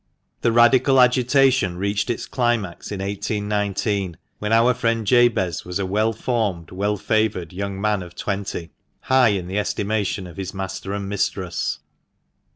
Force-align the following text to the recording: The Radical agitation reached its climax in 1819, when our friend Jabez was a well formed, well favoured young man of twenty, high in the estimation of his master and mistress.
The 0.41 0.51
Radical 0.51 0.99
agitation 0.99 1.77
reached 1.77 2.09
its 2.09 2.25
climax 2.25 2.91
in 2.91 3.01
1819, 3.01 4.17
when 4.39 4.51
our 4.51 4.73
friend 4.73 5.05
Jabez 5.05 5.63
was 5.63 5.77
a 5.77 5.85
well 5.85 6.11
formed, 6.11 6.71
well 6.71 6.97
favoured 6.97 7.53
young 7.53 7.79
man 7.79 8.01
of 8.01 8.15
twenty, 8.15 8.71
high 9.01 9.27
in 9.29 9.45
the 9.45 9.59
estimation 9.59 10.25
of 10.25 10.37
his 10.37 10.55
master 10.55 10.93
and 10.93 11.07
mistress. 11.07 11.81